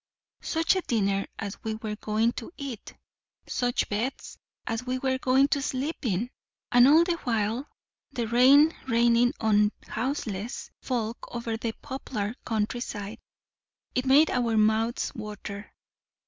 Such 0.41 0.75
a 0.75 0.81
dinner 0.81 1.27
as 1.37 1.63
we 1.63 1.75
were 1.75 1.95
going 1.95 2.31
to 2.31 2.51
eat! 2.57 2.95
such 3.45 3.87
beds 3.87 4.35
as 4.65 4.83
we 4.83 4.97
were 4.97 5.19
to 5.19 5.61
sleep 5.61 5.97
in!—and 6.03 6.87
all 6.87 7.03
the 7.03 7.17
while 7.17 7.69
the 8.11 8.25
rain 8.25 8.73
raining 8.87 9.35
on 9.39 9.71
houseless 9.85 10.71
folk 10.81 11.27
over 11.29 11.51
all 11.51 11.57
the 11.57 11.73
poplared 11.83 12.43
countryside! 12.45 13.19
It 13.93 14.07
made 14.07 14.31
our 14.31 14.57
mouths 14.57 15.13
water. 15.13 15.71